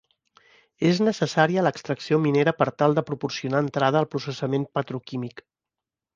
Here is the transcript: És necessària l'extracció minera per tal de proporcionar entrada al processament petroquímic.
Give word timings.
És 0.91 1.01
necessària 1.07 1.63
l'extracció 1.67 2.19
minera 2.23 2.53
per 2.63 2.67
tal 2.83 2.97
de 3.01 3.05
proporcionar 3.11 3.63
entrada 3.67 4.01
al 4.01 4.09
processament 4.17 4.67
petroquímic. 4.81 5.47